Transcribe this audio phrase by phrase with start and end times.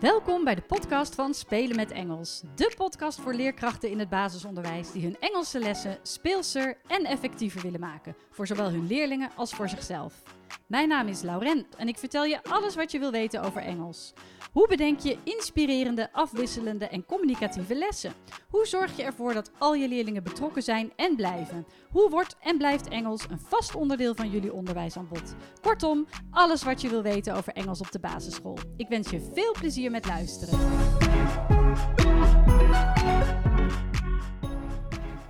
[0.00, 2.42] Welkom bij de podcast van Spelen met Engels.
[2.54, 7.80] De podcast voor leerkrachten in het basisonderwijs die hun Engelse lessen speelser en effectiever willen
[7.80, 8.16] maken.
[8.30, 10.22] Voor zowel hun leerlingen als voor zichzelf.
[10.66, 14.12] Mijn naam is Lauren en ik vertel je alles wat je wil weten over Engels.
[14.52, 18.12] Hoe bedenk je inspirerende, afwisselende en communicatieve lessen?
[18.50, 21.66] Hoe zorg je ervoor dat al je leerlingen betrokken zijn en blijven?
[21.90, 25.34] Hoe wordt en blijft Engels een vast onderdeel van jullie onderwijsaanbod?
[25.60, 28.58] Kortom, alles wat je wil weten over Engels op de basisschool.
[28.76, 30.58] Ik wens je veel plezier met luisteren.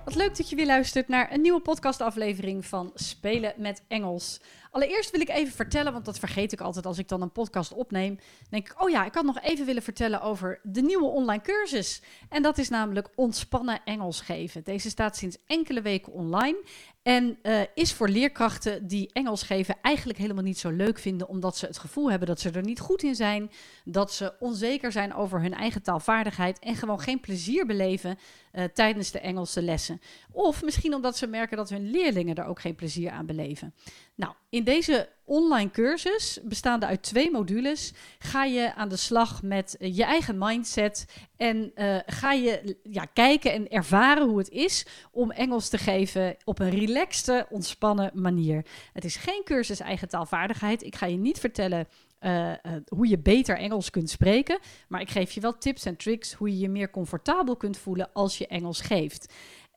[0.09, 4.39] Wat leuk dat je weer luistert naar een nieuwe podcastaflevering van Spelen met Engels.
[4.71, 7.73] Allereerst wil ik even vertellen, want dat vergeet ik altijd als ik dan een podcast
[7.73, 8.19] opneem.
[8.49, 12.01] Denk ik, oh ja, ik had nog even willen vertellen over de nieuwe online cursus.
[12.29, 14.63] En dat is namelijk ontspannen Engels geven.
[14.63, 16.63] Deze staat sinds enkele weken online.
[17.01, 21.57] En uh, is voor leerkrachten die Engels geven eigenlijk helemaal niet zo leuk vinden, omdat
[21.57, 23.51] ze het gevoel hebben dat ze er niet goed in zijn,
[23.85, 28.17] dat ze onzeker zijn over hun eigen taalvaardigheid en gewoon geen plezier beleven
[28.53, 30.01] uh, tijdens de Engelse lessen.
[30.31, 33.73] Of misschien omdat ze merken dat hun leerlingen er ook geen plezier aan beleven.
[34.15, 34.33] Nou,
[34.63, 40.03] deze online cursus, bestaande uit twee modules, ga je aan de slag met uh, je
[40.03, 41.05] eigen mindset
[41.37, 46.35] en uh, ga je ja, kijken en ervaren hoe het is om Engels te geven
[46.43, 48.65] op een relaxte, ontspannen manier.
[48.93, 50.83] Het is geen cursus eigen taalvaardigheid.
[50.83, 51.87] Ik ga je niet vertellen
[52.21, 52.51] uh,
[52.87, 54.59] hoe je beter Engels kunt spreken.
[54.87, 58.09] Maar ik geef je wel tips en tricks hoe je je meer comfortabel kunt voelen
[58.13, 59.33] als je Engels geeft.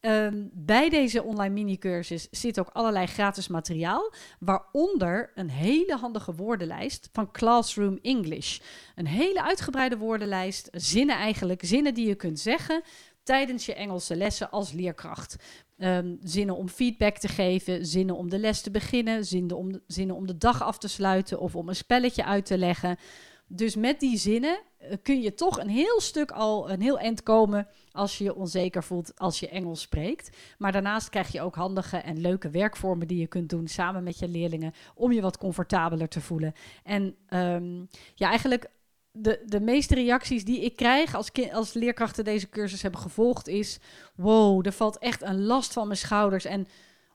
[0.06, 7.08] Um, bij deze online mini-cursus zit ook allerlei gratis materiaal, waaronder een hele handige woordenlijst
[7.12, 8.58] van Classroom English.
[8.95, 12.83] Een hele uitgebreide woordenlijst, zinnen eigenlijk, zinnen die je kunt zeggen
[13.23, 15.36] tijdens je Engelse lessen als leerkracht.
[15.78, 19.83] Um, zinnen om feedback te geven, zinnen om de les te beginnen, zinnen om, de,
[19.86, 22.97] zinnen om de dag af te sluiten of om een spelletje uit te leggen.
[23.47, 24.61] Dus met die zinnen
[25.02, 28.84] kun je toch een heel stuk al een heel eind komen als je je onzeker
[28.84, 30.36] voelt als je Engels spreekt.
[30.58, 34.18] Maar daarnaast krijg je ook handige en leuke werkvormen die je kunt doen samen met
[34.18, 36.54] je leerlingen om je wat comfortabeler te voelen.
[36.84, 38.70] En um, ja, eigenlijk
[39.12, 43.78] de, de meeste reacties die ik krijg als, als leerkrachten deze cursus hebben gevolgd is...
[44.14, 46.66] wow, er valt echt een last van mijn schouders en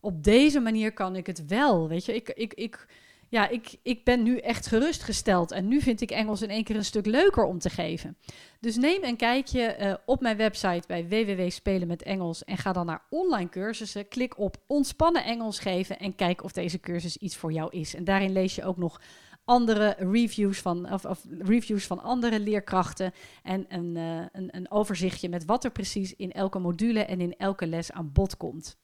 [0.01, 2.15] op deze manier kan ik het wel, weet je.
[2.15, 2.87] Ik, ik, ik,
[3.29, 6.75] ja, ik, ik ben nu echt gerustgesteld en nu vind ik Engels in één keer
[6.75, 8.17] een stuk leuker om te geven.
[8.59, 12.85] Dus neem een kijkje uh, op mijn website bij www.spelen met Engels en ga dan
[12.85, 14.07] naar online cursussen.
[14.07, 17.95] Klik op ontspannen Engels geven en kijk of deze cursus iets voor jou is.
[17.95, 19.01] En daarin lees je ook nog
[19.45, 23.11] andere reviews van, of, of, reviews van andere leerkrachten.
[23.43, 27.35] En een, uh, een, een overzichtje met wat er precies in elke module en in
[27.37, 28.77] elke les aan bod komt.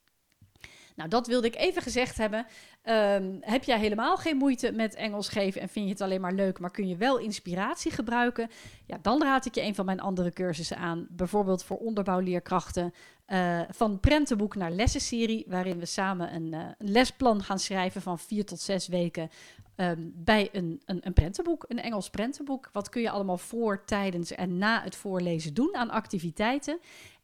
[0.96, 2.46] Nou, dat wilde ik even gezegd hebben.
[2.84, 6.34] Um, heb jij helemaal geen moeite met Engels geven en vind je het alleen maar
[6.34, 8.50] leuk, maar kun je wel inspiratie gebruiken?
[8.86, 11.08] Ja, dan raad ik je een van mijn andere cursussen aan.
[11.10, 12.94] Bijvoorbeeld voor onderbouwleerkrachten.
[13.28, 18.20] Uh, van prentenboek naar lessenserie, waarin we samen een, uh, een lesplan gaan schrijven van
[18.20, 19.30] vier tot zes weken
[19.76, 22.70] um, bij een, een, een prentenboek, een Engels prentenboek.
[22.72, 26.80] Wat kun je allemaal voor, tijdens en na het voorlezen doen aan activiteiten?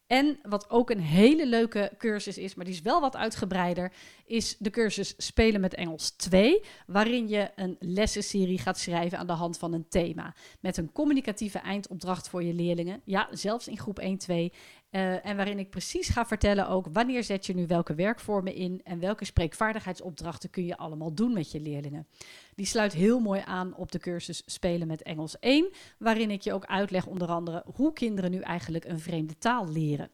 [0.09, 3.91] En wat ook een hele leuke cursus is, maar die is wel wat uitgebreider,
[4.25, 9.33] is de cursus Spelen met Engels 2, waarin je een lessenserie gaat schrijven aan de
[9.33, 10.33] hand van een thema.
[10.59, 13.01] Met een communicatieve eindopdracht voor je leerlingen.
[13.03, 14.53] Ja, zelfs in groep 1, 2.
[14.91, 18.81] Uh, en waarin ik precies ga vertellen ook wanneer zet je nu welke werkvormen in
[18.83, 22.07] en welke spreekvaardigheidsopdrachten kun je allemaal doen met je leerlingen.
[22.55, 26.53] Die sluit heel mooi aan op de cursus Spelen met Engels 1, waarin ik je
[26.53, 30.09] ook uitleg onder andere hoe kinderen nu eigenlijk een vreemde taal leren.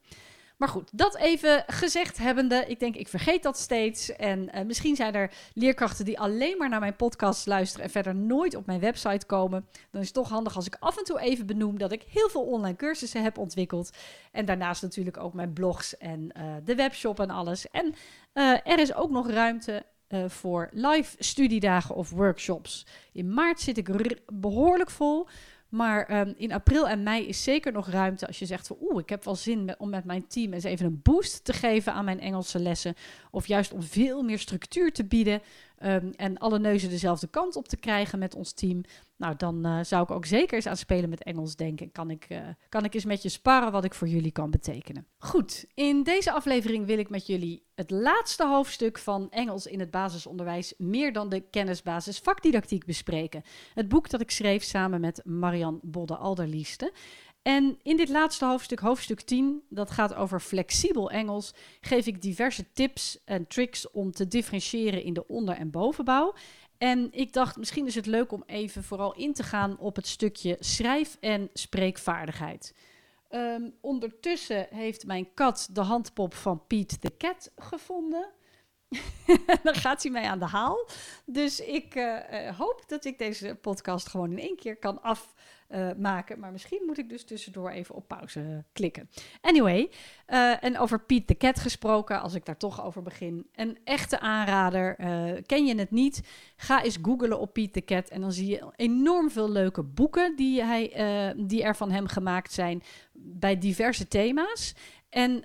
[0.58, 2.66] Maar goed, dat even gezegd hebbende.
[2.68, 4.16] Ik denk, ik vergeet dat steeds.
[4.16, 8.16] En uh, misschien zijn er leerkrachten die alleen maar naar mijn podcast luisteren en verder
[8.16, 9.68] nooit op mijn website komen.
[9.92, 12.30] Dan is het toch handig als ik af en toe even benoem dat ik heel
[12.30, 13.90] veel online cursussen heb ontwikkeld.
[14.32, 17.70] En daarnaast natuurlijk ook mijn blogs en uh, de webshop en alles.
[17.70, 17.96] En
[18.34, 19.86] uh, er is ook nog ruimte
[20.28, 22.86] voor live studiedagen of workshops.
[23.12, 25.28] In maart zit ik behoorlijk vol.
[25.76, 29.10] Maar um, in april en mei is zeker nog ruimte als je zegt oeh, ik
[29.10, 32.20] heb wel zin om met mijn team eens even een boost te geven aan mijn
[32.20, 32.96] Engelse lessen.
[33.32, 35.42] Of juist om veel meer structuur te bieden
[35.84, 38.82] um, en alle neuzen dezelfde kant op te krijgen met ons team.
[39.18, 41.92] Nou, dan uh, zou ik ook zeker eens aan spelen met Engels denken.
[41.92, 42.40] Kan ik, uh,
[42.70, 45.08] kan ik eens met je sparren wat ik voor jullie kan betekenen.
[45.18, 49.92] Goed, in deze aflevering wil ik met jullie het laatste hoofdstuk van Engels in het
[49.92, 53.44] basisonderwijs meer dan de kennisbasis vakdidactiek bespreken.
[53.74, 56.92] Het boek dat ik schreef samen met Marian Bodde Alderlieste.
[57.46, 62.72] En in dit laatste hoofdstuk, hoofdstuk 10, dat gaat over flexibel Engels, geef ik diverse
[62.74, 66.34] tips en tricks om te differentiëren in de onder- en bovenbouw.
[66.78, 70.08] En ik dacht, misschien is het leuk om even vooral in te gaan op het
[70.08, 72.76] stukje schrijf- en spreekvaardigheid.
[73.30, 78.30] Ehm, ondertussen heeft mijn kat de handpop van Piet de Cat gevonden.
[79.64, 80.88] dan gaat hij mij aan de haal.
[81.26, 85.02] Dus ik uh, hoop dat ik deze podcast gewoon in één keer kan
[85.70, 86.40] afmaken.
[86.40, 89.10] maar misschien moet ik dus tussendoor even op pauze klikken.
[89.42, 89.90] Anyway,
[90.28, 93.48] uh, en over Piet de Cat gesproken, als ik daar toch over begin.
[93.56, 94.96] Een echte aanrader.
[95.46, 96.22] ken je het niet?
[96.56, 98.10] Ga eens googlen op Piet de Cat.
[98.10, 102.52] En dan zie je enorm veel leuke boeken die, hij, die er van hem gemaakt
[102.52, 102.84] zijn
[103.14, 104.76] bij diverse thema's.
[105.10, 105.44] En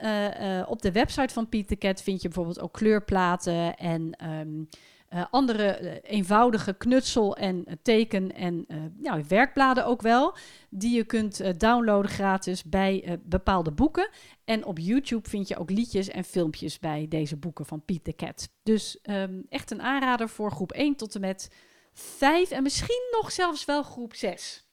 [0.67, 4.69] op de website van Piet de Cat vind je bijvoorbeeld ook kleurplaten en um,
[5.11, 8.67] uh, andere eenvoudige knutsel- en teken- en
[9.03, 10.37] ja, werkbladen ook wel.
[10.71, 14.09] Die je kunt downloaden gratis bij bepaalde boeken.
[14.45, 18.15] En op YouTube vind je ook liedjes en filmpjes bij deze boeken van Piet de
[18.15, 18.49] Cat.
[18.63, 21.51] Dus um, echt een aanrader voor groep 1 tot en met
[21.93, 24.69] 5 en misschien nog zelfs wel groep 6.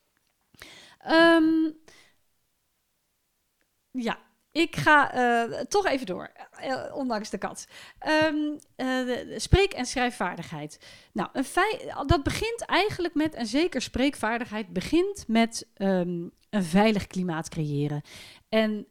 [1.11, 1.77] Um,
[3.91, 4.26] ja,
[4.57, 6.31] ik ga uh, toch even door,
[6.65, 7.67] uh, ondanks de kat.
[8.23, 8.59] Um,
[9.35, 10.79] spreek- en schrijfvaardigheid.
[11.11, 17.49] Nou, een dat begint eigenlijk met, en zeker spreekvaardigheid, begint met um, een veilig klimaat
[17.49, 18.01] creëren.
[18.49, 18.87] En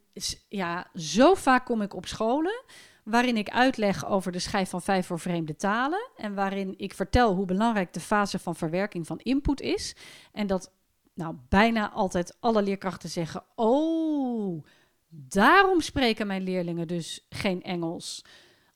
[0.48, 2.64] ja, zo vaak kom ik op scholen
[3.04, 6.08] waarin ik uitleg over de schijf van vijf voor vreemde talen.
[6.16, 9.96] En waarin ik vertel hoe belangrijk de fase van verwerking van input is.
[10.32, 10.72] En dat
[11.14, 14.64] nou bijna altijd alle leerkrachten zeggen: Oh
[15.18, 18.22] Daarom spreken mijn leerlingen dus geen Engels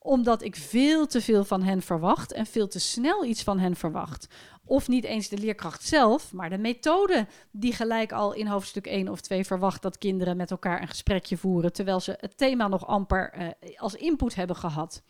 [0.02, 3.76] omdat ik veel te veel van hen verwacht en veel te snel iets van hen
[3.76, 4.26] verwacht.
[4.64, 9.08] Of niet eens de leerkracht zelf, maar de methode die gelijk al in hoofdstuk 1
[9.08, 12.86] of 2 verwacht dat kinderen met elkaar een gesprekje voeren, terwijl ze het thema nog
[12.86, 15.02] amper uh, als input hebben gehad.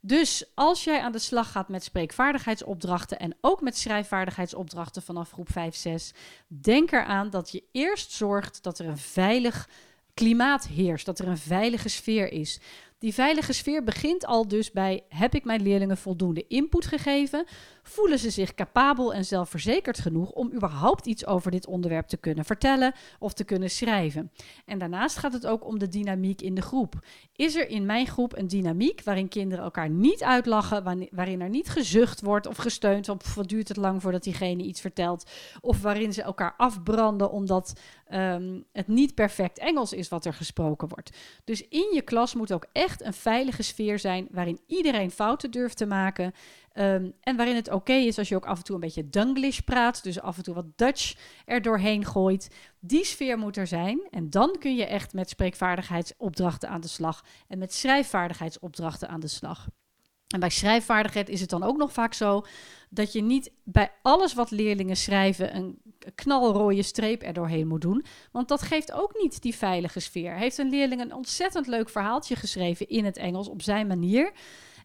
[0.00, 5.50] Dus als jij aan de slag gaat met spreekvaardigheidsopdrachten en ook met schrijfvaardigheidsopdrachten vanaf groep
[5.50, 6.12] 5, 6,
[6.46, 9.68] denk eraan dat je eerst zorgt dat er een veilig
[10.14, 12.60] klimaat heerst, dat er een veilige sfeer is.
[12.98, 17.46] Die veilige sfeer begint al dus bij: heb ik mijn leerlingen voldoende input gegeven?
[17.86, 22.44] Voelen ze zich capabel en zelfverzekerd genoeg om überhaupt iets over dit onderwerp te kunnen
[22.44, 24.30] vertellen of te kunnen schrijven?
[24.64, 26.94] En daarnaast gaat het ook om de dynamiek in de groep.
[27.36, 31.68] Is er in mijn groep een dynamiek waarin kinderen elkaar niet uitlachen, waarin er niet
[31.68, 36.12] gezucht wordt of gesteund, of wat duurt het lang voordat diegene iets vertelt, of waarin
[36.12, 37.72] ze elkaar afbranden omdat
[38.12, 41.16] um, het niet perfect Engels is wat er gesproken wordt.
[41.44, 45.76] Dus in je klas moet ook echt een veilige sfeer zijn waarin iedereen fouten durft
[45.76, 46.32] te maken.
[46.76, 49.58] Um, en waarin het oké is als je ook af en toe een beetje Dunglish
[49.58, 52.48] praat, dus af en toe wat Dutch er doorheen gooit.
[52.80, 54.06] Die sfeer moet er zijn.
[54.10, 59.28] En dan kun je echt met spreekvaardigheidsopdrachten aan de slag en met schrijfvaardigheidsopdrachten aan de
[59.28, 59.68] slag.
[60.28, 62.44] En bij schrijfvaardigheid is het dan ook nog vaak zo
[62.90, 65.78] dat je niet bij alles wat leerlingen schrijven een
[66.14, 68.04] knalrooie streep er doorheen moet doen.
[68.32, 70.34] Want dat geeft ook niet die veilige sfeer.
[70.34, 74.32] Heeft een leerling een ontzettend leuk verhaaltje geschreven in het Engels op zijn manier.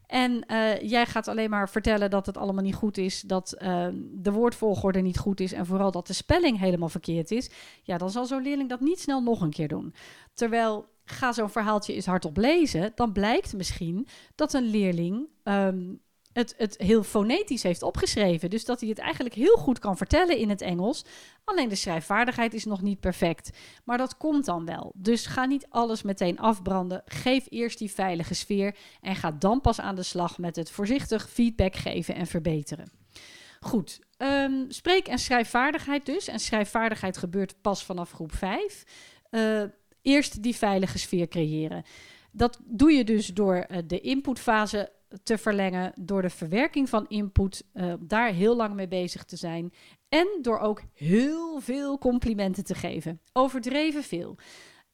[0.09, 3.87] En uh, jij gaat alleen maar vertellen dat het allemaal niet goed is, dat uh,
[4.11, 7.49] de woordvolgorde niet goed is en vooral dat de spelling helemaal verkeerd is.
[7.83, 9.93] Ja, dan zal zo'n leerling dat niet snel nog een keer doen.
[10.33, 16.01] Terwijl ga zo'n verhaaltje eens hardop lezen, dan blijkt misschien dat een leerling um,
[16.39, 18.49] het, het heel fonetisch heeft opgeschreven.
[18.49, 21.05] Dus dat hij het eigenlijk heel goed kan vertellen in het Engels.
[21.43, 23.49] Alleen de schrijfvaardigheid is nog niet perfect.
[23.83, 24.91] Maar dat komt dan wel.
[24.95, 27.01] Dus ga niet alles meteen afbranden.
[27.05, 31.29] Geef eerst die veilige sfeer en ga dan pas aan de slag met het voorzichtig
[31.29, 32.91] feedback geven en verbeteren.
[33.59, 36.27] Goed, um, spreek- en schrijfvaardigheid dus.
[36.27, 38.83] En schrijfvaardigheid gebeurt pas vanaf groep 5.
[39.31, 39.63] Uh,
[40.01, 41.83] eerst die veilige sfeer creëren.
[42.31, 44.91] Dat doe je dus door uh, de inputfase
[45.23, 49.73] te verlengen, door de verwerking van input uh, daar heel lang mee bezig te zijn
[50.09, 53.21] en door ook heel veel complimenten te geven.
[53.33, 54.37] Overdreven veel.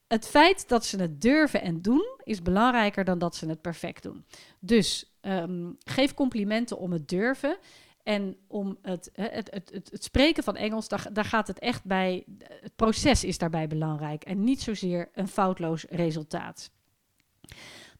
[0.06, 4.02] Het feit dat ze het durven en doen is belangrijker dan dat ze het perfect
[4.02, 4.24] doen.
[4.60, 7.58] Dus um, geef complimenten om het durven.
[8.02, 11.84] En om het, het, het, het, het spreken van Engels, daar, daar, gaat het echt
[11.84, 12.24] bij.
[12.38, 16.70] Het proces is daarbij belangrijk en niet zozeer een foutloos resultaat.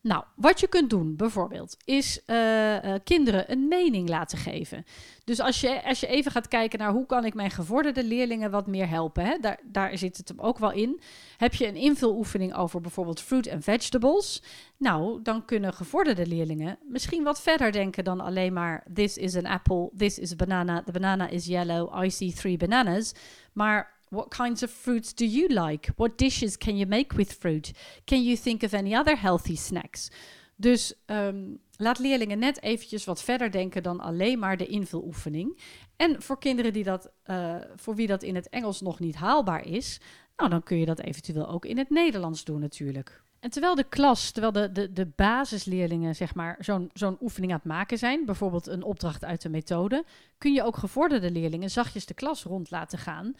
[0.06, 4.84] Nou, wat je kunt doen bijvoorbeeld, is uh, uh, kinderen een mening laten geven.
[5.24, 8.50] Dus als je, als je even gaat kijken naar hoe kan ik mijn gevorderde leerlingen
[8.50, 11.00] wat meer helpen, hè, daar, daar zit het hem ook wel in.
[11.36, 14.42] Heb je een invuloefening over bijvoorbeeld fruit en vegetables?
[14.76, 19.46] Nou, dan kunnen gevorderde leerlingen misschien wat verder denken dan alleen maar this is an
[19.46, 23.12] apple, this is a banana, the banana is yellow, I see three bananas.
[23.52, 25.92] Maar What kinds of fruits do you like?
[25.96, 27.72] What dishes can you make with fruit?
[28.04, 30.10] Can you think of any other healthy snacks?
[30.56, 35.58] Dus um, laat leerlingen net eventjes wat verder denken dan alleen maar de invuloefening.
[35.96, 39.66] En voor kinderen die dat, uh, voor wie dat in het Engels nog niet haalbaar
[39.66, 40.00] is,
[40.36, 43.24] nou, dan kun je dat eventueel ook in het Nederlands doen natuurlijk.
[43.40, 47.58] En terwijl de klas, terwijl de, de, de basisleerlingen zeg maar zo'n zo'n oefening aan
[47.58, 50.04] het maken zijn, bijvoorbeeld een opdracht uit de methode,
[50.38, 53.34] kun je ook gevorderde leerlingen zachtjes de klas rond laten gaan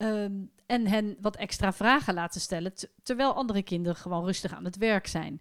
[0.00, 0.32] ehm,
[0.66, 5.06] en hen wat extra vragen laten stellen, terwijl andere kinderen gewoon rustig aan het werk
[5.06, 5.40] zijn.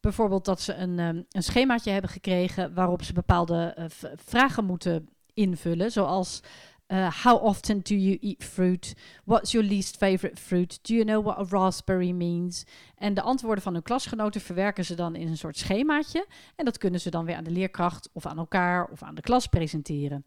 [0.00, 3.84] Bijvoorbeeld dat ze een, um, een schemaatje hebben gekregen waarop ze bepaalde uh,
[4.16, 6.42] vragen moeten invullen, zoals
[6.88, 8.94] uh, how often do you eat fruit?
[9.24, 10.78] What's your least favorite fruit?
[10.82, 12.64] Do you know what a raspberry means?
[12.94, 16.26] En de antwoorden van hun klasgenoten verwerken ze dan in een soort schemaatje.
[16.56, 19.20] En dat kunnen ze dan weer aan de leerkracht of aan elkaar of aan de
[19.20, 20.24] klas presenteren.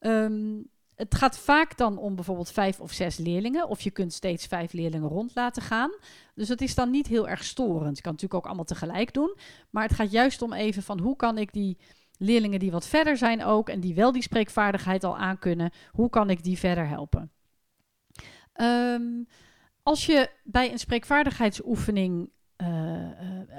[0.00, 3.68] Um, het gaat vaak dan om bijvoorbeeld vijf of zes leerlingen.
[3.68, 5.90] Of je kunt steeds vijf leerlingen rond laten gaan.
[6.34, 7.96] Dus dat is dan niet heel erg storend.
[7.96, 9.36] Je kan natuurlijk ook allemaal tegelijk doen.
[9.70, 11.78] Maar het gaat juist om even van hoe kan ik die
[12.18, 16.30] leerlingen die wat verder zijn ook en die wel die spreekvaardigheid al aankunnen, hoe kan
[16.30, 17.32] ik die verder helpen?
[18.60, 19.26] Um,
[19.82, 22.68] als je bij een spreekvaardigheidsoefening, uh,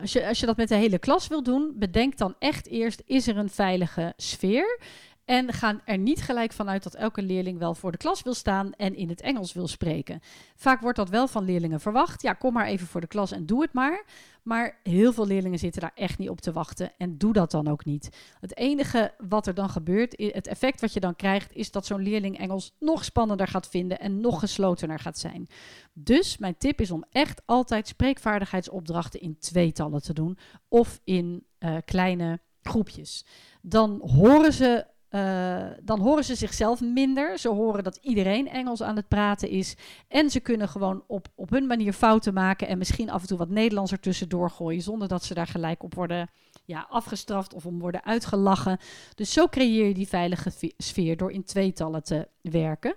[0.02, 3.02] als, je, als je dat met de hele klas wil doen, bedenk dan echt eerst,
[3.06, 4.80] is er een veilige sfeer?
[5.26, 8.74] En gaan er niet gelijk vanuit dat elke leerling wel voor de klas wil staan
[8.74, 10.20] en in het Engels wil spreken.
[10.56, 12.22] Vaak wordt dat wel van leerlingen verwacht.
[12.22, 14.06] Ja, kom maar even voor de klas en doe het maar.
[14.44, 17.68] Maar heel veel leerlingen zitten daar echt niet op te wachten en doe dat dan
[17.68, 18.10] ook niet.
[18.40, 22.02] Het enige wat er dan gebeurt, het effect wat je dan krijgt, is dat zo'n
[22.02, 25.48] leerling Engels nog spannender gaat vinden en nog geslotener gaat zijn.
[25.94, 30.38] Dus mijn tip is om echt altijd spreekvaardigheidsopdrachten in tweetallen te doen
[30.68, 33.26] of in uh, kleine groepjes.
[33.62, 37.40] Dan horen ze uh, dan horen ze zichzelf minder.
[37.40, 39.76] Ze horen dat iedereen Engels aan het praten is.
[40.08, 42.68] En ze kunnen gewoon op, op hun manier fouten maken.
[42.68, 44.82] En misschien af en toe wat Nederlands ertussendoor gooien.
[44.82, 46.30] Zonder dat ze daar gelijk op worden
[46.66, 48.78] ja, afgestraft of om worden uitgelachen.
[49.16, 52.96] Dus zo creëer je die veilige sfeer door in tweetallen te werken.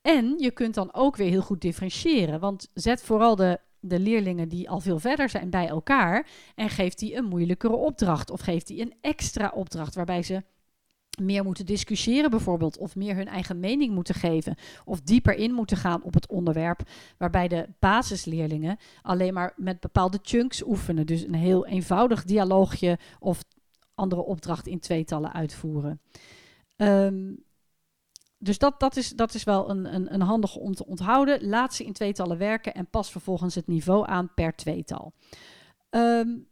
[0.00, 2.40] En je kunt dan ook weer heel goed differentiëren.
[2.40, 6.98] Want zet vooral de de leerlingen die al veel verder zijn bij elkaar en geeft
[6.98, 10.42] die een moeilijkere opdracht of geeft die een extra opdracht waarbij ze
[11.20, 15.76] meer moeten discussiëren bijvoorbeeld, of meer hun eigen mening moeten geven, of dieper in moeten
[15.76, 16.82] gaan op het onderwerp,
[17.16, 21.06] waarbij de basisleerlingen alleen maar met bepaalde chunks oefenen.
[21.06, 23.44] Dus een heel eenvoudig dialoogje of
[23.94, 26.00] andere opdracht in tweetallen uitvoeren.
[26.76, 27.44] Um,
[28.38, 31.48] dus dat, dat, is, dat is wel een, een, een handige om te onthouden.
[31.48, 35.12] Laat ze in tweetallen werken en pas vervolgens het niveau aan per tweetal.
[35.90, 36.46] Um,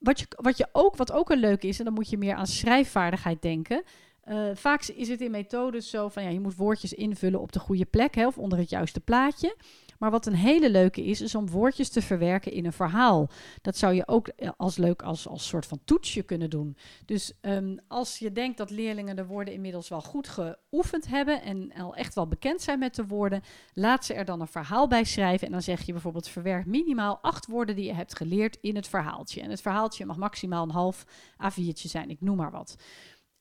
[0.00, 2.34] wat, je, wat, je ook, wat ook een leuke is, en dan moet je meer
[2.34, 3.82] aan schrijfvaardigheid denken.
[4.28, 7.58] Uh, vaak is het in methodes zo van ja, je moet woordjes invullen op de
[7.58, 9.56] goede plek hè, of onder het juiste plaatje.
[10.00, 13.30] Maar wat een hele leuke is, is om woordjes te verwerken in een verhaal.
[13.62, 16.76] Dat zou je ook eh, als leuk als, als soort van toetsje kunnen doen.
[17.04, 21.72] Dus um, als je denkt dat leerlingen de woorden inmiddels wel goed geoefend hebben en
[21.72, 23.42] al echt wel bekend zijn met de woorden,
[23.72, 25.46] laat ze er dan een verhaal bij schrijven.
[25.46, 28.88] En dan zeg je bijvoorbeeld: verwerk minimaal acht woorden die je hebt geleerd in het
[28.88, 29.40] verhaaltje.
[29.40, 31.06] En het verhaaltje mag maximaal een half
[31.42, 32.76] A4'tje zijn, ik noem maar wat.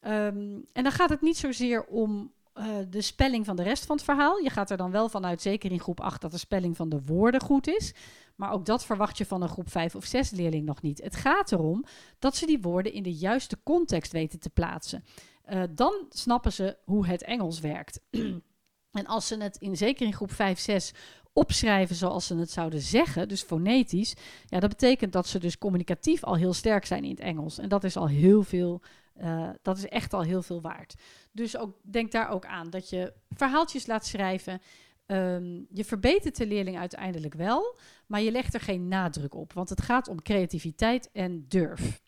[0.01, 3.96] Um, en dan gaat het niet zozeer om uh, de spelling van de rest van
[3.96, 4.38] het verhaal.
[4.38, 7.01] Je gaat er dan wel vanuit, zeker in groep 8, dat de spelling van de
[7.06, 7.94] woorden goed is.
[8.36, 11.01] Maar ook dat verwacht je van een groep 5 of 6 leerling nog niet.
[11.01, 11.86] Het gaat erom
[12.20, 15.04] dat ze die woorden in de juiste context weten te plaatsen.
[15.50, 18.00] Uh, dan snappen ze hoe het Engels werkt.
[19.00, 20.94] en als ze het in, zeker in groep 5, 6
[21.34, 26.24] opschrijven zoals ze het zouden zeggen, dus fonetisch, ja, dat betekent dat ze dus communicatief
[26.24, 27.58] al heel sterk zijn in het Engels.
[27.58, 28.82] En dat is al heel veel
[29.22, 30.96] uh, dat is echt al heel veel waard.
[31.32, 34.62] Dus ook, denk daar ook aan dat je verhaaltjes laat schrijven.
[35.12, 39.70] Um, je verbetert de leerling uiteindelijk wel, maar je legt er geen nadruk op, want
[39.70, 42.02] het gaat om creativiteit en durf.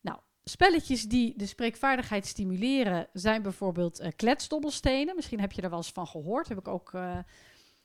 [0.00, 5.14] Nou, spelletjes die de spreekvaardigheid stimuleren zijn bijvoorbeeld uh, kletsdobbelstenen.
[5.14, 7.18] Misschien heb je er wel eens van gehoord, heb ik ook uh,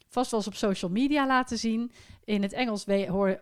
[0.07, 1.91] vast wel eens op social media laten zien.
[2.23, 3.41] In het Engels hoor,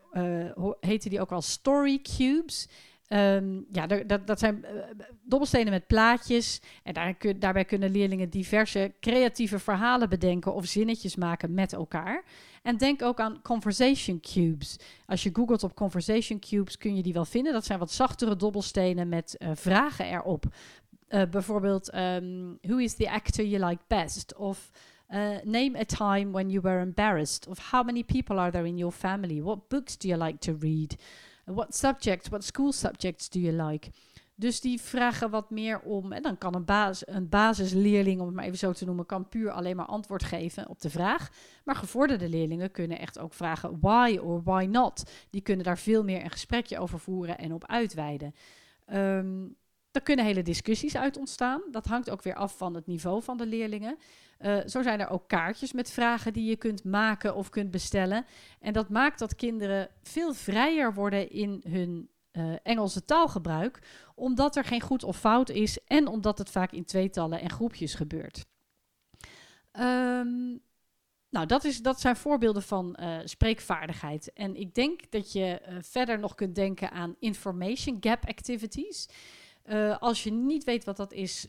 [0.79, 2.67] heten die ook wel story cubes.
[3.13, 4.81] Um, ja, dat, dat zijn uh,
[5.23, 6.61] dobbelstenen met plaatjes.
[6.83, 12.23] En daar kun, daarbij kunnen leerlingen diverse creatieve verhalen bedenken of zinnetjes maken met elkaar.
[12.63, 14.77] En denk ook aan conversation cubes.
[15.05, 17.53] Als je googelt op conversation cubes kun je die wel vinden.
[17.53, 20.45] Dat zijn wat zachtere dobbelstenen met uh, vragen erop.
[21.09, 24.35] Uh, bijvoorbeeld, um, who is the actor you like best?
[24.35, 24.71] Of
[25.43, 27.47] name a time when you were embarrassed.
[27.47, 29.41] Of how many people are there in your family?
[29.41, 30.95] What books do you like to read?
[31.53, 33.91] What subjects, what school subjects do you like?
[34.35, 36.11] Dus die vragen wat meer om.
[36.11, 39.29] En dan kan een, basis, een basisleerling, om het maar even zo te noemen, kan
[39.29, 41.29] puur alleen maar antwoord geven op de vraag.
[41.63, 45.11] Maar gevorderde leerlingen kunnen echt ook vragen why or why not.
[45.29, 48.35] Die kunnen daar veel meer een gesprekje over voeren en op uitweiden.
[48.93, 49.55] Um,
[49.99, 51.61] er kunnen hele discussies uit ontstaan.
[51.71, 53.97] Dat hangt ook weer af van het niveau van de leerlingen.
[54.41, 58.25] Uh, zo zijn er ook kaartjes met vragen die je kunt maken of kunt bestellen.
[58.59, 63.79] En dat maakt dat kinderen veel vrijer worden in hun uh, Engelse taalgebruik,
[64.15, 67.93] omdat er geen goed of fout is en omdat het vaak in tweetallen en groepjes
[67.93, 68.45] gebeurt.
[69.79, 70.61] Um,
[71.29, 74.33] nou, dat, is, dat zijn voorbeelden van uh, spreekvaardigheid.
[74.33, 79.07] En ik denk dat je verder nog kunt denken aan information gap activities.
[79.65, 81.47] Uh, als je niet weet wat dat is,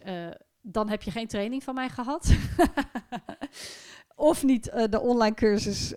[0.62, 2.34] dan heb je geen training van mij gehad.
[4.14, 5.92] of niet de online cursus.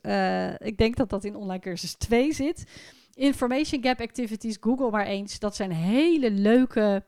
[0.57, 2.63] ik denk dat dat in online cursus 2 zit.
[3.13, 5.39] Information gap activities, Google maar eens.
[5.39, 7.03] Dat zijn hele leuke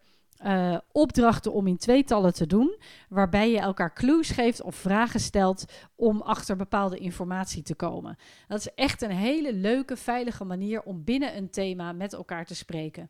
[0.92, 2.78] opdrachten om in tweetallen te doen,
[3.10, 8.18] waarbij je elkaar clues geeft of vragen stelt om achter bepaalde informatie te komen.
[8.48, 12.56] Dat is echt een hele leuke, veilige manier om binnen een thema met elkaar te
[12.56, 13.10] spreken.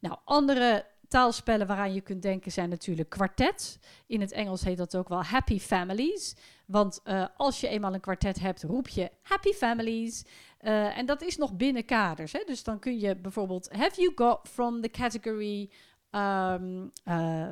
[0.00, 3.78] Nou, andere taalspellen waaraan je kunt denken zijn natuurlijk kwartet.
[4.06, 6.36] In het Engels heet dat ook wel happy families.
[6.66, 10.24] Want uh, als je eenmaal een kwartet hebt, roep je happy families.
[10.60, 12.32] Uh, en dat is nog binnen kaders.
[12.32, 12.42] Hè?
[12.46, 15.70] Dus dan kun je bijvoorbeeld, have you got from the category
[16.10, 17.46] um, uh,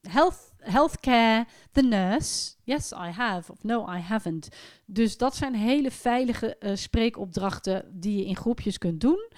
[0.00, 2.54] health, healthcare, the nurse.
[2.64, 3.52] Yes, I have.
[3.52, 4.48] Of no, I haven't.
[4.86, 9.30] Dus dat zijn hele veilige spreekopdrachten die je in groepjes kunt doen.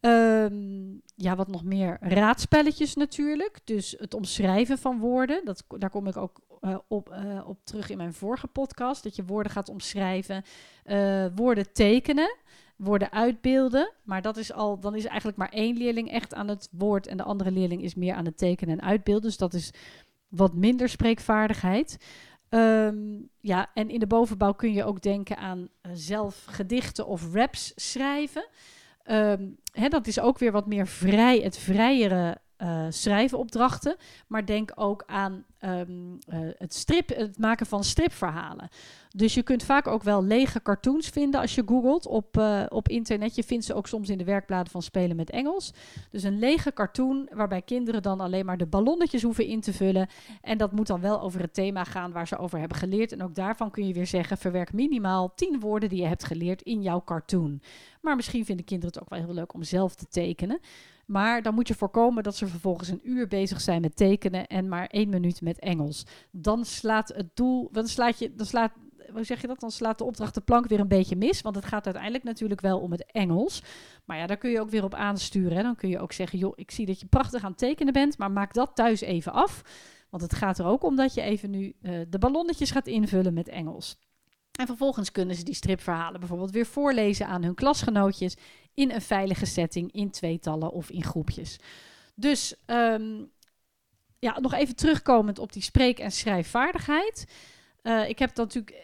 [0.00, 1.96] Um, ja, wat nog meer?
[2.00, 3.60] Raadspelletjes natuurlijk.
[3.64, 5.44] Dus het omschrijven van woorden.
[5.44, 9.02] Dat, daar kom ik ook uh, op, uh, op terug in mijn vorige podcast.
[9.02, 10.42] Dat je woorden gaat omschrijven.
[10.84, 12.36] Uh, woorden tekenen
[12.76, 13.92] worden uitbeelden.
[14.02, 17.16] Maar dat is al, dan is eigenlijk maar één leerling echt aan het woord en
[17.16, 19.22] de andere leerling is meer aan het tekenen en uitbeelden.
[19.22, 19.72] Dus dat is
[20.28, 21.96] wat minder spreekvaardigheid.
[22.48, 27.72] Um, ja, en in de bovenbouw kun je ook denken aan zelf gedichten of raps
[27.76, 28.48] schrijven.
[29.10, 33.96] Um, hè, dat is ook weer wat meer vrij, het vrijere uh, schrijvenopdrachten.
[34.26, 38.68] Maar denk ook aan um, uh, het, strip, het maken van stripverhalen.
[39.16, 42.88] Dus je kunt vaak ook wel lege cartoons vinden als je googelt op, uh, op
[42.88, 43.34] internet.
[43.34, 45.72] Je vindt ze ook soms in de werkbladen van Spelen met Engels.
[46.10, 50.08] Dus een lege cartoon waarbij kinderen dan alleen maar de ballonnetjes hoeven in te vullen.
[50.40, 53.12] En dat moet dan wel over het thema gaan waar ze over hebben geleerd.
[53.12, 56.62] En ook daarvan kun je weer zeggen: verwerk minimaal 10 woorden die je hebt geleerd
[56.62, 57.60] in jouw cartoon.
[58.00, 60.60] Maar misschien vinden kinderen het ook wel heel leuk om zelf te tekenen.
[61.10, 64.68] Maar dan moet je voorkomen dat ze vervolgens een uur bezig zijn met tekenen en
[64.68, 66.06] maar één minuut met Engels.
[66.30, 68.72] Dan slaat het doel, dan slaat je, dan slaat,
[69.12, 69.60] hoe zeg je dat?
[69.60, 71.42] Dan slaat de opdracht de plank weer een beetje mis.
[71.42, 73.62] Want het gaat uiteindelijk natuurlijk wel om het Engels.
[74.04, 75.56] Maar ja, daar kun je ook weer op aansturen.
[75.56, 75.62] Hè.
[75.62, 78.18] Dan kun je ook zeggen, joh, ik zie dat je prachtig aan het tekenen bent,
[78.18, 79.62] maar maak dat thuis even af.
[80.10, 83.34] Want het gaat er ook om dat je even nu uh, de ballonnetjes gaat invullen
[83.34, 83.98] met Engels.
[84.58, 88.36] En vervolgens kunnen ze die stripverhalen bijvoorbeeld weer voorlezen aan hun klasgenootjes
[88.80, 91.56] in een veilige setting, in tweetallen of in groepjes.
[92.14, 93.30] Dus um,
[94.18, 97.24] ja, nog even terugkomend op die spreek- en schrijfvaardigheid.
[97.82, 98.76] Uh, ik heb dan natuurlijk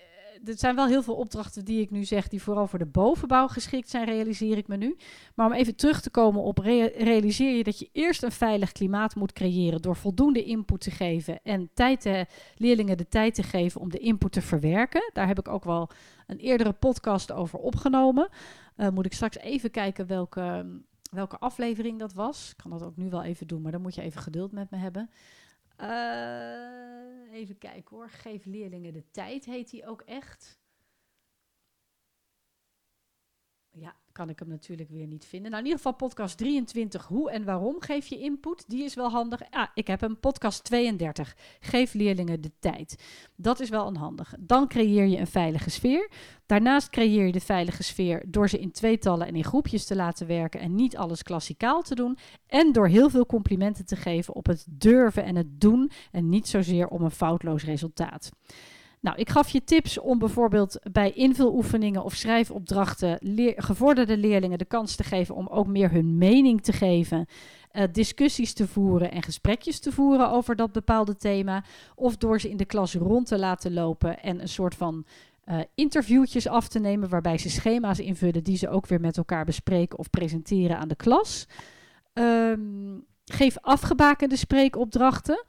[0.45, 3.49] er zijn wel heel veel opdrachten die ik nu zeg, die vooral voor de bovenbouw
[3.49, 4.97] geschikt zijn, realiseer ik me nu.
[5.35, 9.15] Maar om even terug te komen op, realiseer je dat je eerst een veilig klimaat
[9.15, 13.81] moet creëren door voldoende input te geven en tijd te, leerlingen de tijd te geven
[13.81, 15.11] om de input te verwerken.
[15.13, 15.91] Daar heb ik ook wel
[16.27, 18.29] een eerdere podcast over opgenomen.
[18.77, 20.67] Uh, moet ik straks even kijken welke,
[21.11, 22.51] welke aflevering dat was.
[22.51, 24.71] Ik kan dat ook nu wel even doen, maar dan moet je even geduld met
[24.71, 25.11] me hebben.
[25.81, 28.11] Uh, even kijken hoor.
[28.11, 30.61] Geef leerlingen de tijd, heet die ook echt.
[33.79, 35.51] Ja, kan ik hem natuurlijk weer niet vinden.
[35.51, 38.65] Nou, in ieder geval podcast 23, hoe en waarom geef je input?
[38.69, 39.41] Die is wel handig.
[39.51, 43.05] Ah, ik heb een podcast 32, geef leerlingen de tijd.
[43.35, 44.37] Dat is wel een handige.
[44.41, 46.11] Dan creëer je een veilige sfeer.
[46.47, 50.27] Daarnaast creëer je de veilige sfeer door ze in tweetallen en in groepjes te laten
[50.27, 52.19] werken en niet alles klassikaal te doen.
[52.47, 56.49] En door heel veel complimenten te geven op het durven en het doen en niet
[56.49, 58.31] zozeer om een foutloos resultaat.
[59.01, 63.19] Nou, ik gaf je tips om bijvoorbeeld bij invuloefeningen of schrijfopdrachten
[63.57, 67.27] gevorderde leerlingen de kans te geven om ook meer hun mening te geven,
[67.73, 71.65] uh, discussies te voeren en gesprekjes te voeren over dat bepaalde thema.
[71.95, 75.05] Of door ze in de klas rond te laten lopen en een soort van
[75.47, 79.45] uh, interviewtjes af te nemen waarbij ze schema's invullen die ze ook weer met elkaar
[79.45, 81.47] bespreken of presenteren aan de klas.
[82.13, 85.45] Um, geef afgebakende spreekopdrachten.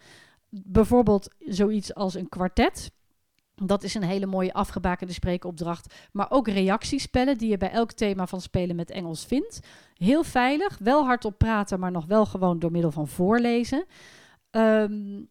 [0.49, 2.91] Bijvoorbeeld zoiets als een kwartet.
[3.63, 5.93] Dat is een hele mooie afgebakende spreekopdracht.
[6.11, 9.59] Maar ook reactiespellen die je bij elk thema van spelen met Engels vindt.
[9.93, 13.85] Heel veilig, wel hardop praten, maar nog wel gewoon door middel van voorlezen.
[14.51, 15.29] Um,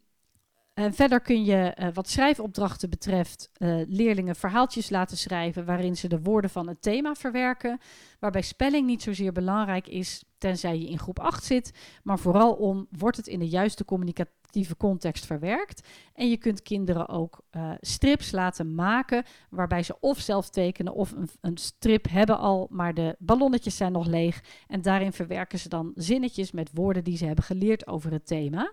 [0.76, 6.08] En verder kun je eh, wat schrijfopdrachten betreft eh, leerlingen verhaaltjes laten schrijven waarin ze
[6.08, 7.78] de woorden van het thema verwerken.
[8.18, 12.86] Waarbij spelling niet zozeer belangrijk is, tenzij je in groep 8 zit, maar vooral om
[12.90, 15.88] wordt het in de juiste communicatieve context verwerkt.
[16.14, 21.12] En je kunt kinderen ook uh, strips laten maken waarbij ze of zelf tekenen of
[21.12, 24.42] een, een strip hebben al, maar de ballonnetjes zijn nog leeg.
[24.66, 28.72] En daarin verwerken ze dan zinnetjes met woorden die ze hebben geleerd over het thema.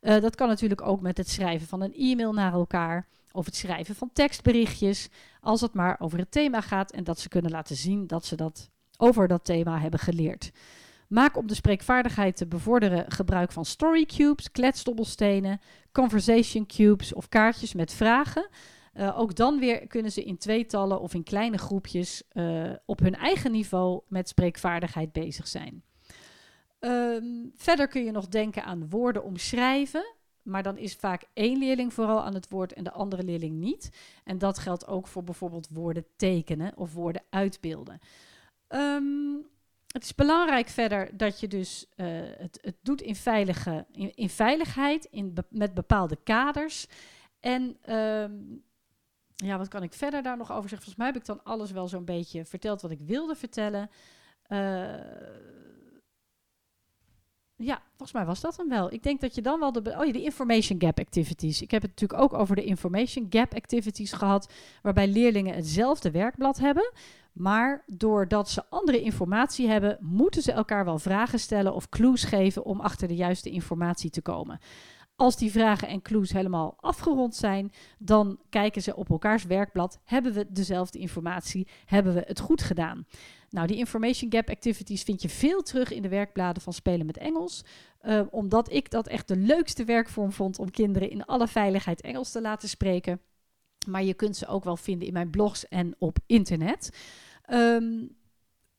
[0.00, 3.56] Uh, dat kan natuurlijk ook met het schrijven van een e-mail naar elkaar of het
[3.56, 5.08] schrijven van tekstberichtjes,
[5.40, 8.36] als het maar over het thema gaat en dat ze kunnen laten zien dat ze
[8.36, 10.50] dat over dat thema hebben geleerd.
[11.08, 15.60] Maak om de spreekvaardigheid te bevorderen gebruik van story cubes, kletsdobbelstenen,
[15.92, 18.48] conversation cubes of kaartjes met vragen.
[18.94, 23.14] Uh, ook dan weer kunnen ze in tweetallen of in kleine groepjes uh, op hun
[23.14, 25.82] eigen niveau met spreekvaardigheid bezig zijn.
[26.80, 30.16] Um, verder kun je nog denken aan woorden omschrijven.
[30.42, 33.90] Maar dan is vaak één leerling vooral aan het woord en de andere leerling niet.
[34.24, 37.98] En dat geldt ook voor bijvoorbeeld woorden tekenen of woorden uitbeelden.
[38.68, 39.46] Um,
[39.88, 45.04] het is belangrijk verder dat je dus uh, het, het, doet in, veilige, in, veiligheid,
[45.04, 46.86] in met bepaalde kaders.
[47.40, 48.62] En um,
[49.34, 50.78] ja, wat kan ik verder daar nog over zeggen?
[50.78, 53.90] Volgens mij heb ik dan alles wel zo'n beetje verteld wat ik wilde vertellen.
[54.48, 54.94] Uh,
[57.58, 58.92] ja, volgens mij was dat hem wel.
[58.92, 59.94] Ik denk dat je dan wel de.
[59.98, 61.62] Oh ja, de information gap activities.
[61.62, 64.52] Ik heb het natuurlijk ook over de information gap activities gehad.
[64.82, 66.92] Waarbij leerlingen hetzelfde werkblad hebben.
[67.32, 72.64] Maar doordat ze andere informatie hebben, moeten ze elkaar wel vragen stellen of clues geven
[72.64, 74.60] om achter de juiste informatie te komen.
[75.18, 80.00] Als die vragen en clues helemaal afgerond zijn, dan kijken ze op elkaars werkblad.
[80.04, 81.68] Hebben we dezelfde informatie?
[81.84, 83.06] Hebben we het goed gedaan?
[83.50, 87.16] Nou, die information gap activities vind je veel terug in de werkbladen van Spelen met
[87.16, 87.64] Engels.
[88.02, 92.30] Uh, omdat ik dat echt de leukste werkvorm vond om kinderen in alle veiligheid Engels
[92.30, 93.20] te laten spreken.
[93.86, 96.90] Maar je kunt ze ook wel vinden in mijn blogs en op internet.
[97.50, 98.16] Um,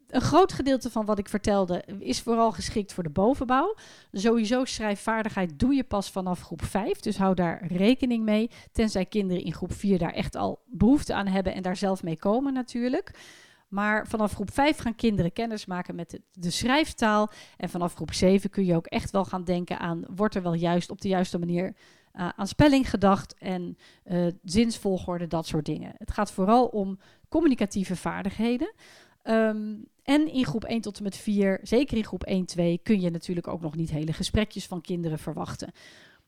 [0.10, 3.76] een groot gedeelte van wat ik vertelde is vooral geschikt voor de bovenbouw.
[4.12, 8.50] Sowieso schrijfvaardigheid doe je pas vanaf groep 5, dus hou daar rekening mee.
[8.72, 12.18] Tenzij kinderen in groep 4 daar echt al behoefte aan hebben en daar zelf mee
[12.18, 13.12] komen natuurlijk.
[13.68, 17.30] Maar vanaf groep 5 gaan kinderen kennis maken met de, schrijftaal.
[17.58, 20.54] En vanaf groep 7 kun je ook echt wel gaan denken aan: wordt er wel
[20.54, 21.76] juist op de juiste manier
[22.14, 25.94] uh, aan spelling gedacht en uh, zinsvolgorde, dat soort dingen.
[25.98, 28.74] Het gaat vooral om communicatieve vaardigheden.
[29.24, 33.02] Um, en in groep 1 tot en met 4, zeker in groep 1, 2, kun
[33.02, 35.72] je natuurlijk ook nog niet hele gesprekjes van kinderen verwachten.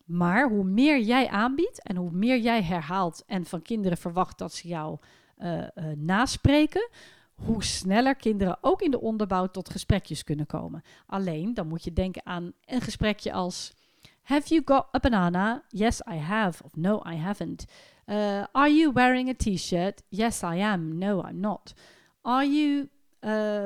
[0.06, 4.54] Maar hoe meer jij aanbiedt en hoe meer jij herhaalt en van kinderen verwacht dat
[4.54, 4.98] ze jou
[5.38, 5.66] uh, uh,
[5.98, 6.90] naspreken,
[7.36, 10.84] hoe sneller kinderen ook in de onderbouw tot gesprekjes kunnen komen.
[11.06, 13.74] Alleen dan moet je denken aan een gesprekje als:
[14.22, 15.64] Have you got a banana?
[15.68, 16.64] Yes, I have.
[16.64, 17.66] Of no, I haven't.
[18.06, 20.04] Uh, are you wearing a t-shirt?
[20.10, 20.98] Yes, I am.
[20.98, 21.74] No, I'm not.
[22.22, 23.66] Are you uh,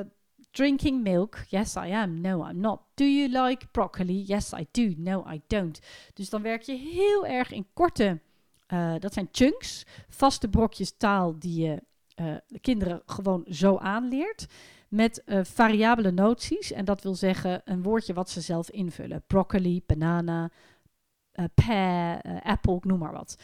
[0.52, 1.46] drinking milk?
[1.48, 2.22] Yes, I am.
[2.22, 2.82] No, I'm not.
[2.94, 4.24] Do you like broccoli?
[4.26, 4.94] Yes, I do.
[4.98, 5.80] No, I don't.
[6.14, 8.22] Dus dan werk je heel erg in korte,
[8.74, 11.82] uh, dat zijn chunks, vaste brokjes taal die je
[12.16, 14.46] uh, de kinderen gewoon zo aanleert.
[14.90, 16.72] Met variabele noties.
[16.72, 19.24] En dat wil zeggen een woordje wat ze zelf invullen.
[19.28, 20.52] Broccoli, banana,
[21.54, 23.38] pear, apple, noem maar wat.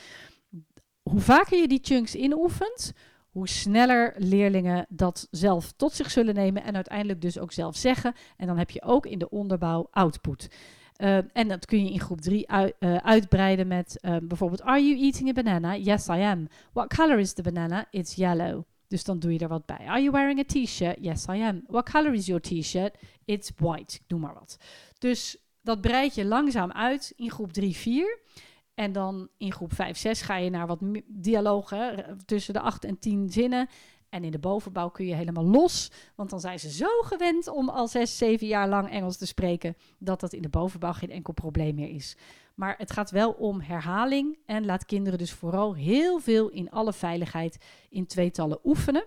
[1.01, 2.93] Hoe vaker je die chunks inoefent,
[3.31, 8.13] hoe sneller leerlingen dat zelf tot zich zullen nemen en uiteindelijk dus ook zelf zeggen.
[8.37, 10.49] En dan heb je ook in de onderbouw output.
[10.97, 14.87] Uh, en dat kun je in groep 3 uit, uh, uitbreiden met uh, bijvoorbeeld: Are
[14.87, 15.75] you eating a banana?
[15.75, 16.47] Yes, I am.
[16.73, 17.85] What color is the banana?
[17.91, 18.63] It's yellow.
[18.87, 19.85] Dus dan doe je er wat bij.
[19.87, 20.97] Are you wearing a t-shirt?
[20.99, 21.63] Yes, I am.
[21.67, 22.95] What color is your t-shirt?
[23.25, 23.99] It's white.
[24.07, 24.57] Noem maar wat.
[24.97, 28.19] Dus dat breid je langzaam uit in groep 3, 4.
[28.81, 32.99] En dan in groep 5, 6 ga je naar wat dialogen tussen de 8 en
[32.99, 33.69] 10 zinnen.
[34.09, 35.91] En in de bovenbouw kun je helemaal los.
[36.15, 39.75] Want dan zijn ze zo gewend om al 6, 7 jaar lang Engels te spreken.
[39.97, 42.17] dat dat in de bovenbouw geen enkel probleem meer is.
[42.55, 44.37] Maar het gaat wel om herhaling.
[44.45, 47.57] En laat kinderen dus vooral heel veel in alle veiligheid
[47.89, 49.05] in tweetallen oefenen.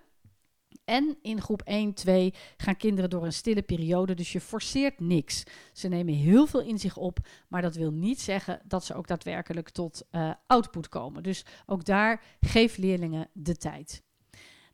[0.85, 5.43] En in groep 1, 2 gaan kinderen door een stille periode, dus je forceert niks.
[5.73, 7.19] Ze nemen heel veel in zich op,
[7.49, 11.23] maar dat wil niet zeggen dat ze ook daadwerkelijk tot uh, output komen.
[11.23, 14.03] Dus ook daar geef leerlingen de tijd.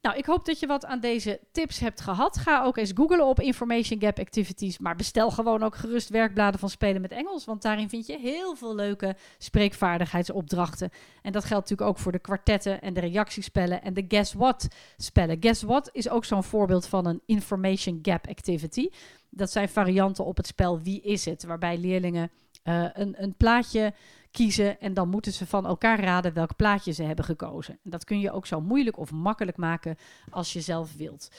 [0.03, 2.39] Nou, ik hoop dat je wat aan deze tips hebt gehad.
[2.39, 4.79] Ga ook eens googlen op Information Gap Activities.
[4.79, 7.45] Maar bestel gewoon ook gerust werkbladen van Spelen met Engels.
[7.45, 10.91] Want daarin vind je heel veel leuke spreekvaardigheidsopdrachten.
[11.23, 14.69] En dat geldt natuurlijk ook voor de kwartetten en de reactiespellen en de Guess What
[14.97, 15.37] spellen.
[15.41, 18.89] Guess What is ook zo'n voorbeeld van een Information Gap Activity.
[19.31, 21.45] Dat zijn varianten op het spel Wie is het?
[21.45, 22.31] Waarbij leerlingen
[22.63, 23.93] eh, een, een plaatje
[24.31, 27.79] kiezen en dan moeten ze van elkaar raden welk plaatje ze hebben gekozen.
[27.85, 29.97] En dat kun je ook zo moeilijk of makkelijk maken
[30.31, 31.31] als je zelf wilt.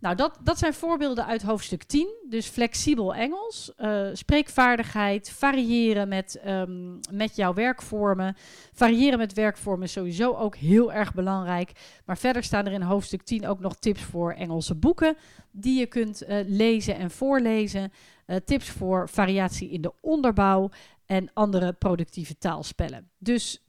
[0.00, 2.08] Nou, dat, dat zijn voorbeelden uit hoofdstuk 10.
[2.28, 8.36] Dus flexibel Engels, uh, spreekvaardigheid, variëren met, um, met jouw werkvormen.
[8.72, 11.72] Variëren met werkvormen is sowieso ook heel erg belangrijk.
[12.04, 15.16] Maar verder staan er in hoofdstuk 10 ook nog tips voor Engelse boeken
[15.50, 17.92] die je kunt uh, lezen en voorlezen.
[18.26, 20.70] Uh, tips voor variatie in de onderbouw
[21.08, 23.10] en andere productieve taalspellen.
[23.18, 23.66] Dus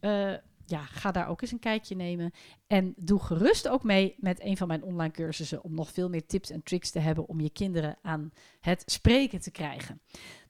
[0.69, 2.32] ja, ga daar ook eens een kijkje nemen.
[2.67, 6.25] En doe gerust ook mee met een van mijn online cursussen om nog veel meer
[6.25, 10.02] tips en tricks te hebben om je kinderen aan het spreken te krijgen.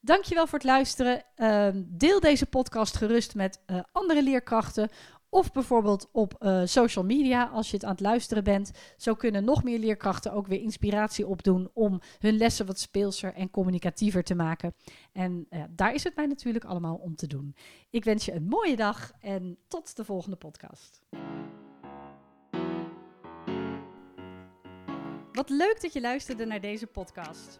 [0.02, 1.24] Dankjewel voor het luisteren.
[1.38, 4.90] Uh, deel deze podcast gerust met uh, andere leerkrachten
[5.30, 8.72] of bijvoorbeeld op uh, social media als je het aan het luisteren bent.
[8.98, 13.50] Zo kunnen nog meer leerkrachten ook weer inspiratie opdoen om hun lessen wat speelser en
[13.50, 14.76] communicatiever te maken.
[15.12, 17.56] En daar is het mij natuurlijk allemaal om te doen.
[17.90, 21.02] Ik wens je een mooie dag en tot de volgende podcast.
[25.32, 27.60] Wat leuk dat je luisterde naar deze podcast.